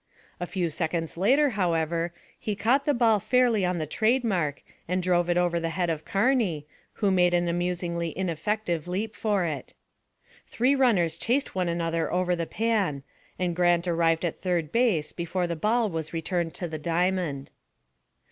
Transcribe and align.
A 0.39 0.47
few 0.47 0.71
seconds 0.71 1.15
later, 1.15 1.51
however, 1.51 2.11
he 2.39 2.55
caught 2.55 2.85
the 2.85 2.93
ball 2.95 3.19
fairly 3.19 3.63
on 3.63 3.77
the 3.77 3.85
trade 3.85 4.23
mark 4.23 4.63
and 4.87 5.03
drove 5.03 5.29
it 5.29 5.37
over 5.37 5.59
the 5.59 5.69
head 5.69 5.91
of 5.91 6.05
Carney, 6.05 6.65
who 6.93 7.11
made 7.11 7.35
an 7.35 7.47
amusingly 7.47 8.17
ineffective 8.17 8.87
leap 8.87 9.15
for 9.15 9.45
it. 9.45 9.75
Three 10.47 10.73
runners 10.73 11.17
chased 11.17 11.53
one 11.53 11.69
another 11.69 12.11
over 12.11 12.35
the 12.35 12.47
pan, 12.47 13.03
and 13.37 13.55
Grant 13.55 13.87
arrived 13.87 14.25
at 14.25 14.41
third 14.41 14.71
base 14.71 15.13
before 15.13 15.45
the 15.45 15.55
ball 15.55 15.87
was 15.87 16.13
returned 16.13 16.55
to 16.55 16.67
the 16.67 16.79
diamond. 16.79 17.51